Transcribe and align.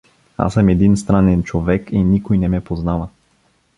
Аз 0.37 0.53
съм 0.53 0.69
един 0.69 0.97
странен 0.97 1.43
човек 1.43 1.91
и 1.91 2.03
никой 2.03 2.37
не 2.37 2.47
ме 2.49 2.63
познава. 2.63 3.07